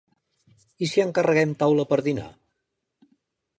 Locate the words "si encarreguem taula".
0.91-1.87